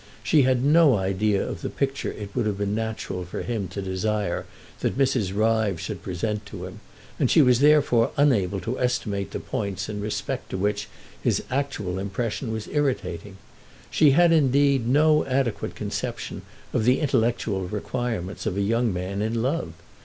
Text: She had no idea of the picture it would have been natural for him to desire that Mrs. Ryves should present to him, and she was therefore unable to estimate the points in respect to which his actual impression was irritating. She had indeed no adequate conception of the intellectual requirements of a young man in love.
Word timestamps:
She 0.23 0.41
had 0.41 0.65
no 0.65 0.95
idea 0.95 1.47
of 1.47 1.61
the 1.61 1.69
picture 1.69 2.11
it 2.11 2.33
would 2.35 2.47
have 2.47 2.57
been 2.57 2.73
natural 2.73 3.23
for 3.23 3.43
him 3.43 3.67
to 3.67 3.83
desire 3.83 4.47
that 4.79 4.97
Mrs. 4.97 5.31
Ryves 5.31 5.79
should 5.81 6.01
present 6.01 6.43
to 6.47 6.65
him, 6.65 6.79
and 7.19 7.29
she 7.29 7.43
was 7.43 7.59
therefore 7.59 8.09
unable 8.17 8.59
to 8.61 8.79
estimate 8.79 9.29
the 9.29 9.39
points 9.39 9.89
in 9.89 10.01
respect 10.01 10.49
to 10.49 10.57
which 10.57 10.87
his 11.21 11.43
actual 11.51 11.99
impression 11.99 12.51
was 12.51 12.67
irritating. 12.69 13.37
She 13.91 14.09
had 14.09 14.31
indeed 14.31 14.87
no 14.87 15.23
adequate 15.27 15.75
conception 15.75 16.41
of 16.73 16.83
the 16.83 16.99
intellectual 16.99 17.67
requirements 17.67 18.47
of 18.47 18.57
a 18.57 18.61
young 18.61 18.91
man 18.91 19.21
in 19.21 19.43
love. 19.43 19.73